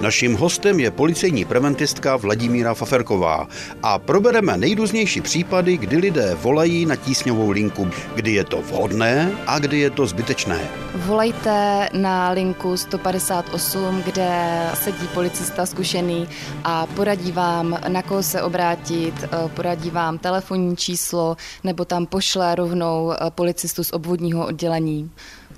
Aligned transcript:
Naším 0.00 0.34
hostem 0.34 0.80
je 0.80 0.90
policejní 0.90 1.44
preventistka 1.44 2.16
Vladimíra 2.16 2.74
Faferková 2.74 3.48
a 3.82 3.98
probereme 3.98 4.56
nejrůznější 4.56 5.20
případy, 5.20 5.76
kdy 5.76 5.96
lidé 5.96 6.34
volají 6.34 6.86
na 6.86 6.96
tísňovou 6.96 7.50
linku, 7.50 7.90
kdy 8.14 8.32
je 8.32 8.44
to 8.44 8.62
vhodné 8.62 9.32
a 9.46 9.58
kdy 9.58 9.78
je 9.78 9.90
to 9.90 10.06
zbytečné. 10.06 10.68
Volejte 10.94 11.88
na 11.92 12.30
linku 12.30 12.76
158, 12.76 14.02
kde 14.02 14.30
sedí 14.74 15.06
policista 15.14 15.66
zkušený 15.66 16.28
a 16.64 16.86
poradí 16.86 17.32
vám, 17.32 17.80
na 17.88 18.02
koho 18.02 18.22
se 18.22 18.42
obrátit, 18.42 19.14
eh, 19.24 19.28
poradí 19.48 19.90
vám 19.90 20.18
telefonní 20.18 20.76
číslo 20.76 21.36
nebo 21.64 21.84
tam 21.84 22.06
pošle 22.06 22.54
rovnou 22.54 23.12
eh, 23.12 23.16
policistu 23.30 23.84
z 23.84 23.92
obvodního 23.92 24.46
oddělení. 24.46 25.10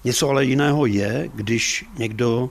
Něco 0.04 0.29
ale 0.29 0.45
jiného 0.45 0.86
je, 0.86 1.29
když 1.35 1.85
někdo 1.99 2.50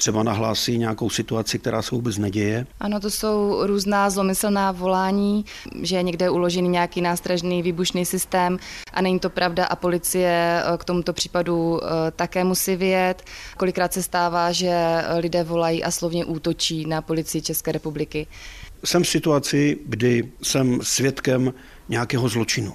třeba 0.00 0.22
nahlásí 0.22 0.78
nějakou 0.78 1.10
situaci, 1.10 1.58
která 1.58 1.82
se 1.82 1.94
vůbec 1.94 2.18
neděje? 2.18 2.66
Ano, 2.80 3.00
to 3.00 3.10
jsou 3.10 3.66
různá 3.66 4.10
zlomyslná 4.10 4.72
volání, 4.72 5.44
že 5.82 5.96
je 5.96 6.02
někde 6.02 6.30
uložený 6.30 6.68
nějaký 6.68 7.00
nástražný 7.00 7.62
výbušný 7.62 8.04
systém 8.04 8.58
a 8.92 9.02
není 9.02 9.18
to 9.18 9.30
pravda 9.30 9.64
a 9.64 9.76
policie 9.76 10.62
eh, 10.64 10.78
k 10.78 10.84
tomuto 10.84 11.12
případu 11.12 11.80
eh, 11.82 12.10
také 12.10 12.44
musí 12.44 12.76
vyjet. 12.76 13.22
Kolikrát 13.56 13.92
se 13.92 14.02
stává, 14.02 14.52
že 14.52 15.04
lidé 15.18 15.44
volají 15.44 15.84
a 15.84 15.90
slovně 15.90 16.24
útočí 16.24 16.86
na 16.86 17.02
policii 17.02 17.42
České 17.42 17.72
republiky. 17.72 18.26
Jsem 18.84 19.02
v 19.02 19.08
situaci, 19.08 19.78
kdy 19.86 20.32
jsem 20.42 20.80
svědkem 20.82 21.54
nějakého 21.88 22.28
zločinu. 22.28 22.74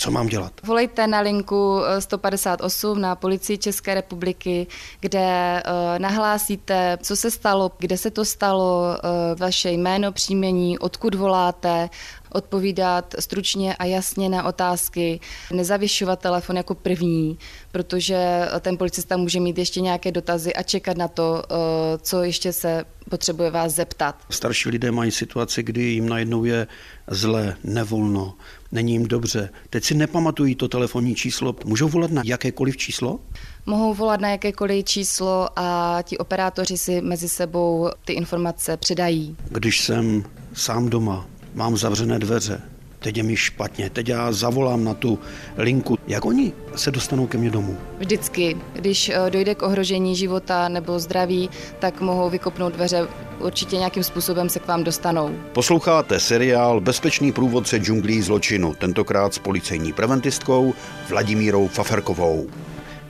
Co 0.00 0.10
mám 0.10 0.26
dělat? 0.26 0.52
Volejte 0.64 1.06
na 1.06 1.20
linku 1.20 1.80
158 1.98 2.98
eh, 2.98 3.00
na 3.00 3.14
policii 3.14 3.58
České 3.58 3.94
republiky, 3.94 4.66
kde 5.00 5.62
uh, 5.66 5.98
nahlásíte, 5.98 6.98
co 7.02 7.16
se 7.16 7.30
stalo, 7.30 7.72
kde 7.78 7.96
se 7.98 8.10
to 8.10 8.24
stalo, 8.24 8.82
uh, 8.82 9.38
vaše 9.38 9.70
jméno, 9.70 10.12
příjmení, 10.12 10.78
odkud 10.78 11.14
voláte, 11.14 11.88
odpovídat 12.32 13.14
stručně 13.18 13.76
a 13.76 13.84
jasně 13.84 14.28
na 14.28 14.44
otázky, 14.44 15.20
nezavěšovat 15.52 16.20
telefon 16.20 16.56
jako 16.56 16.74
první, 16.74 17.38
protože 17.72 18.48
ten 18.60 18.78
policista 18.78 19.16
může 19.16 19.40
mít 19.40 19.58
ještě 19.58 19.80
nějaké 19.80 20.12
dotazy 20.12 20.54
a 20.54 20.62
čekat 20.62 20.96
na 20.96 21.08
to, 21.08 21.42
co 22.02 22.22
ještě 22.22 22.52
se 22.52 22.84
potřebuje 23.10 23.50
vás 23.50 23.72
zeptat. 23.74 24.16
Starší 24.30 24.68
lidé 24.68 24.90
mají 24.90 25.10
situaci, 25.10 25.62
kdy 25.62 25.82
jim 25.82 26.08
najednou 26.08 26.44
je 26.44 26.66
zle, 27.10 27.56
nevolno, 27.64 28.34
není 28.72 28.92
jim 28.92 29.08
dobře. 29.08 29.50
Teď 29.70 29.84
si 29.84 29.94
nepamatují 29.94 30.54
to 30.54 30.68
telefonní 30.68 31.14
číslo. 31.14 31.56
Můžou 31.64 31.88
volat 31.88 32.10
na 32.10 32.22
jakékoliv 32.24 32.76
číslo? 32.76 33.20
Mohou 33.66 33.94
volat 33.94 34.20
na 34.20 34.28
jakékoliv 34.28 34.84
číslo 34.84 35.48
a 35.56 35.98
ti 36.02 36.18
operátoři 36.18 36.78
si 36.78 37.00
mezi 37.00 37.28
sebou 37.28 37.90
ty 38.04 38.12
informace 38.12 38.76
předají. 38.76 39.36
Když 39.48 39.80
jsem 39.80 40.24
sám 40.54 40.88
doma, 40.88 41.26
mám 41.54 41.76
zavřené 41.76 42.18
dveře, 42.18 42.60
teď 43.00 43.16
je 43.16 43.22
mi 43.22 43.36
špatně, 43.36 43.90
teď 43.90 44.08
já 44.08 44.32
zavolám 44.32 44.84
na 44.84 44.94
tu 44.94 45.18
linku. 45.56 45.98
Jak 46.06 46.24
oni 46.24 46.52
se 46.76 46.90
dostanou 46.90 47.26
ke 47.26 47.38
mně 47.38 47.50
domů? 47.50 47.76
Vždycky, 47.98 48.56
když 48.72 49.08
eh, 49.08 49.30
dojde 49.30 49.54
k 49.54 49.62
ohrožení 49.62 50.16
života 50.16 50.68
nebo 50.68 50.98
zdraví, 50.98 51.50
tak 51.78 52.00
mohou 52.00 52.30
vykopnout 52.30 52.72
dveře, 52.72 53.08
určitě 53.38 53.76
nějakým 53.76 54.04
způsobem 54.04 54.48
se 54.48 54.58
k 54.58 54.66
vám 54.66 54.84
dostanou. 54.84 55.34
Posloucháte 55.52 56.20
seriál 56.20 56.80
Bezpečný 56.80 57.32
průvodce 57.32 57.78
džunglí 57.78 58.22
zločinu, 58.22 58.74
tentokrát 58.74 59.34
s 59.34 59.38
policejní 59.38 59.92
preventistkou 59.92 60.74
Vladimírou 61.08 61.68
Faferkovou. 61.68 62.46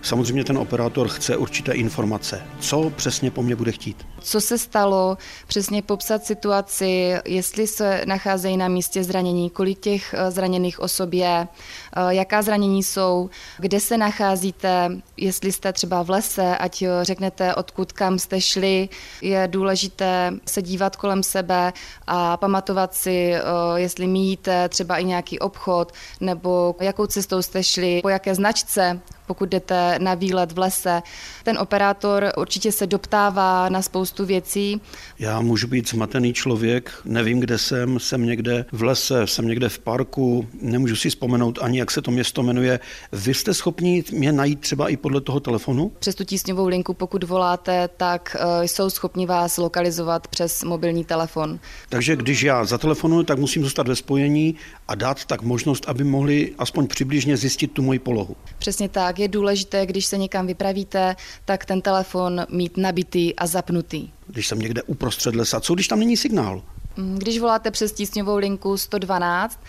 Samozřejmě 0.02 0.44
ten 0.44 0.58
operátor 0.58 1.08
chce 1.08 1.36
určité 1.36 1.72
informace. 1.72 2.42
Co 2.60 2.90
přesně 2.90 3.30
po 3.30 3.42
mně 3.42 3.56
bude 3.56 3.72
chtít? 3.72 4.06
Co 4.20 4.40
se 4.40 4.58
stalo, 4.58 5.18
přesně 5.46 5.82
popsat 5.82 6.24
situaci, 6.24 7.14
jestli 7.24 7.66
se 7.66 8.02
nacházejí 8.06 8.56
na 8.56 8.68
místě 8.68 9.04
zranění, 9.04 9.50
kolik 9.50 9.78
těch 9.78 10.14
eh, 10.14 10.30
zraněných 10.30 10.80
osob 10.80 11.12
je, 11.12 11.48
eh, 11.48 12.14
jaká 12.14 12.42
zranění 12.42 12.82
jsou, 12.82 13.30
kde 13.58 13.80
se 13.80 13.98
nacházíte, 13.98 14.90
jestli 15.16 15.52
jste 15.52 15.72
třeba 15.72 16.02
v 16.02 16.10
lese, 16.10 16.56
ať 16.56 16.82
eh, 16.82 16.88
řeknete, 17.02 17.54
odkud 17.54 17.92
kam 17.92 18.18
jste 18.18 18.40
šli. 18.40 18.88
Je 19.22 19.48
důležité 19.50 20.32
se 20.46 20.62
dívat 20.62 20.96
kolem 20.96 21.22
sebe 21.22 21.72
a 22.06 22.36
pamatovat 22.36 22.94
si, 22.94 23.34
jestli 23.76 24.06
míjíte 24.06 24.68
třeba 24.68 24.96
i 24.96 25.04
nějaký 25.04 25.38
obchod, 25.38 25.92
nebo 26.20 26.76
jakou 26.80 27.06
cestou 27.06 27.42
jste 27.42 27.64
šli, 27.64 28.00
po 28.02 28.08
jaké 28.08 28.34
značce 28.34 29.00
pokud 29.30 29.48
jdete 29.48 29.98
na 29.98 30.14
výlet 30.14 30.52
v 30.52 30.58
lese. 30.58 31.02
Ten 31.44 31.58
operátor 31.58 32.32
určitě 32.36 32.72
se 32.72 32.86
doptává 32.86 33.68
na 33.68 33.82
spoustu 33.82 34.26
věcí. 34.26 34.80
Já 35.18 35.40
můžu 35.40 35.66
být 35.66 35.88
zmatený 35.88 36.32
člověk, 36.32 36.92
nevím, 37.04 37.40
kde 37.40 37.58
jsem, 37.58 37.98
jsem 37.98 38.26
někde 38.26 38.64
v 38.72 38.82
lese, 38.82 39.26
jsem 39.26 39.46
někde 39.46 39.68
v 39.68 39.78
parku, 39.78 40.46
nemůžu 40.62 40.96
si 40.96 41.10
vzpomenout 41.10 41.58
ani, 41.62 41.78
jak 41.78 41.90
se 41.90 42.02
to 42.02 42.10
město 42.10 42.42
jmenuje. 42.42 42.80
Vy 43.12 43.34
jste 43.34 43.54
schopni 43.54 44.04
mě 44.12 44.32
najít 44.32 44.60
třeba 44.60 44.88
i 44.88 44.96
podle 44.96 45.20
toho 45.20 45.40
telefonu? 45.40 45.92
Přes 45.98 46.14
tu 46.14 46.24
tísňovou 46.24 46.66
linku, 46.68 46.94
pokud 46.94 47.24
voláte, 47.24 47.88
tak 47.96 48.36
eh, 48.40 48.68
jsou 48.68 48.90
schopni 48.90 49.26
vás 49.26 49.56
lokalizovat 49.56 50.28
přes 50.28 50.64
mobilní 50.64 51.04
telefon. 51.04 51.58
Takže 51.88 52.16
když 52.16 52.42
já 52.42 52.64
zatelefonuji, 52.64 53.24
tak 53.24 53.38
musím 53.38 53.62
zůstat 53.62 53.88
ve 53.88 53.96
spojení 53.96 54.54
a 54.88 54.94
dát 54.94 55.24
tak 55.24 55.42
možnost, 55.42 55.84
aby 55.88 56.04
mohli 56.04 56.54
aspoň 56.58 56.86
přibližně 56.86 57.36
zjistit 57.36 57.72
tu 57.72 57.82
moji 57.82 57.98
polohu. 57.98 58.36
Přesně 58.58 58.88
tak 58.88 59.18
je 59.20 59.28
důležité, 59.28 59.86
když 59.86 60.06
se 60.06 60.18
někam 60.18 60.46
vypravíte, 60.46 61.16
tak 61.44 61.64
ten 61.64 61.80
telefon 61.80 62.46
mít 62.48 62.76
nabitý 62.76 63.36
a 63.36 63.46
zapnutý. 63.46 64.08
Když 64.26 64.48
jsem 64.48 64.58
někde 64.58 64.82
uprostřed 64.82 65.34
lesa, 65.34 65.60
co 65.60 65.74
když 65.74 65.88
tam 65.88 65.98
není 65.98 66.16
signál? 66.16 66.62
Mm, 66.96 67.18
když 67.18 67.38
voláte 67.38 67.70
přes 67.70 67.92
tísňovou 67.92 68.36
linku 68.36 68.76
112, 68.76 69.60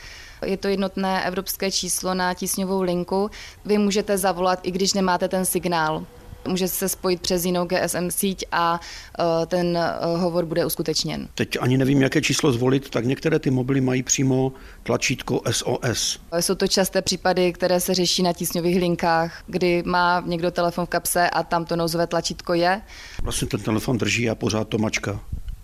je 0.45 0.57
to 0.57 0.67
jednotné 0.67 1.25
evropské 1.25 1.72
číslo 1.72 2.13
na 2.13 2.34
tísňovou 2.34 2.81
linku. 2.81 3.29
Vy 3.66 3.78
můžete 3.78 4.17
zavolat, 4.17 4.59
i 4.63 4.72
když 4.72 4.94
nemáte 4.94 5.28
ten 5.28 5.45
signál. 5.45 6.06
Může 6.47 6.68
se 6.68 6.90
spojit 6.90 7.22
přes 7.22 7.46
jinou 7.46 7.66
GSM 7.66 8.09
síť 8.09 8.46
a 8.52 8.79
e, 9.19 9.46
ten 9.46 9.78
e, 9.78 9.94
hovor 10.18 10.46
bude 10.46 10.66
uskutečněn. 10.66 11.28
Teď 11.35 11.57
ani 11.62 11.78
nevím, 11.78 12.02
jaké 12.02 12.22
číslo 12.22 12.52
zvolit, 12.52 12.90
tak 12.90 13.06
některé 13.06 13.40
ty 13.40 13.52
mobily 13.52 13.81
mají 13.81 14.03
přímo 14.03 14.53
tlačítko 14.84 15.41
SOS. 15.51 16.19
Jsou 16.40 16.56
to 16.56 16.68
časté 16.68 17.01
případy, 17.01 17.53
které 17.53 17.80
se 17.80 17.94
řeší 17.94 18.24
na 18.24 18.34
tísňových 18.34 18.80
linkách, 18.80 19.44
kdy 19.47 19.84
má 19.85 20.24
někdo 20.25 20.51
telefon 20.51 20.85
v 20.85 20.90
kapse 20.90 21.30
a 21.30 21.44
tam 21.44 21.66
to 21.66 21.75
nouzové 21.75 22.07
tlačítko 22.07 22.53
je. 22.53 22.81
Vlastně 23.24 23.47
ten 23.47 23.59
telefon 23.59 23.97
drží 23.97 24.30
a 24.30 24.35
pořád 24.35 24.68
to 24.68 24.78
mačka. 24.78 25.19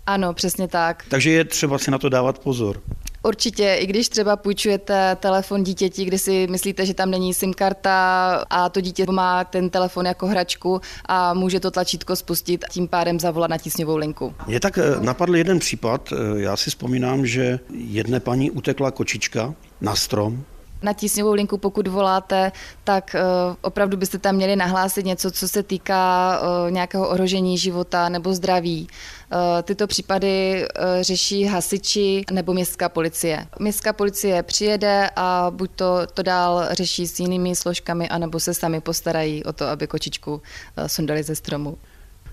Ano, 0.06 0.34
přesně 0.34 0.68
tak. 0.68 1.04
Takže 1.08 1.30
je 1.30 1.44
třeba 1.44 1.78
si 1.78 1.90
na 1.90 1.98
to 1.98 2.08
dávat 2.08 2.38
pozor. 2.38 2.82
Určitě, 3.22 3.74
i 3.80 3.86
když 3.86 4.08
třeba 4.08 4.36
půjčujete 4.36 5.16
telefon 5.20 5.64
dítěti, 5.64 6.04
kde 6.04 6.18
si 6.18 6.46
myslíte, 6.50 6.86
že 6.86 6.94
tam 6.94 7.10
není 7.10 7.34
SIM 7.34 7.54
karta 7.54 8.44
a 8.50 8.68
to 8.68 8.80
dítě 8.80 9.06
má 9.10 9.44
ten 9.44 9.70
telefon 9.70 10.06
jako 10.06 10.26
hračku 10.26 10.80
a 11.06 11.34
může 11.34 11.60
to 11.60 11.70
tlačítko 11.70 12.16
spustit 12.16 12.64
a 12.64 12.68
tím 12.68 12.88
pádem 12.88 13.20
zavolat 13.20 13.50
na 13.50 13.58
tísňovou 13.58 13.96
linku. 13.96 14.34
Mě 14.46 14.60
tak 14.60 14.78
eh, 14.78 14.82
napadl 15.00 15.36
jeden 15.36 15.58
případ. 15.58 16.12
Eh, 16.12 16.40
já 16.40 16.56
si 16.56 16.70
vzpomínám, 16.70 17.26
že 17.26 17.60
jedné 17.74 18.20
paní 18.20 18.50
utekla 18.50 18.90
kočička 18.90 19.54
na 19.80 19.96
strom, 19.96 20.44
na 20.82 20.92
tísňovou 20.92 21.32
linku, 21.32 21.58
pokud 21.58 21.88
voláte, 21.88 22.52
tak 22.84 23.14
uh, 23.14 23.56
opravdu 23.60 23.96
byste 23.96 24.18
tam 24.18 24.34
měli 24.34 24.56
nahlásit 24.56 25.06
něco, 25.06 25.30
co 25.30 25.48
se 25.48 25.62
týká 25.62 26.40
uh, 26.40 26.70
nějakého 26.70 27.08
ohrožení 27.08 27.58
života 27.58 28.08
nebo 28.08 28.34
zdraví. 28.34 28.88
Uh, 29.32 29.38
tyto 29.62 29.86
případy 29.86 30.66
řeší 31.00 31.44
hasiči 31.44 32.24
nebo 32.32 32.54
městská 32.54 32.88
policie. 32.88 33.46
Městská 33.58 33.92
policie 33.92 34.42
přijede 34.42 35.10
a 35.16 35.46
buď 35.50 35.70
to, 35.76 36.06
to 36.14 36.22
dál 36.22 36.68
řeší 36.70 37.06
s 37.06 37.20
jinými 37.20 37.56
složkami, 37.56 38.08
anebo 38.08 38.40
se 38.40 38.54
sami 38.54 38.80
postarají 38.80 39.44
o 39.44 39.52
to, 39.52 39.66
aby 39.66 39.86
kočičku 39.86 40.42
sundali 40.86 41.22
ze 41.22 41.34
stromu. 41.34 41.78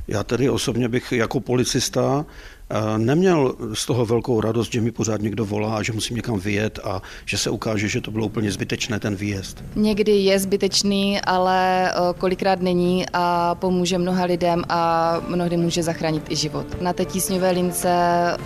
Já 0.08 0.24
tedy 0.24 0.50
osobně 0.50 0.90
bych 0.90 1.12
jako 1.12 1.40
policista 1.40 2.26
eh, 2.70 2.76
neměl 2.98 3.56
z 3.74 3.86
toho 3.86 4.06
velkou 4.06 4.42
radost, 4.42 4.72
že 4.72 4.82
mi 4.82 4.92
pořád 4.92 5.22
někdo 5.22 5.46
volá 5.46 5.78
a 5.78 5.84
že 5.84 5.94
musím 5.94 6.16
někam 6.16 6.40
vyjet 6.40 6.80
a 6.84 7.02
že 7.26 7.38
se 7.38 7.50
ukáže, 7.50 7.88
že 7.88 8.02
to 8.02 8.12
bylo 8.12 8.26
úplně 8.26 8.52
zbytečné 8.52 9.00
ten 9.00 9.16
výjezd. 9.16 9.64
Někdy 9.76 10.12
je 10.12 10.40
zbytečný, 10.40 11.22
ale 11.22 11.92
eh, 11.92 11.96
kolikrát 12.18 12.62
není 12.62 13.06
a 13.14 13.56
pomůže 13.56 13.98
mnoha 13.98 14.26
lidem 14.26 14.64
a 14.70 15.16
mnohdy 15.28 15.58
může 15.58 15.84
zachránit 15.84 16.32
i 16.32 16.36
život. 16.36 16.82
Na 16.82 16.94
té 16.94 17.06
tísňové 17.06 17.52
lince 17.52 17.90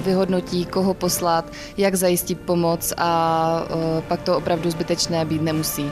vyhodnotí, 0.06 0.66
koho 0.66 0.94
poslat, 0.94 1.52
jak 1.78 1.96
zajistit 1.96 2.40
pomoc 2.40 2.94
a 2.98 3.64
eh, 3.70 4.02
pak 4.08 4.22
to 4.22 4.38
opravdu 4.38 4.72
zbytečné 4.72 5.26
být 5.26 5.42
nemusí. 5.42 5.92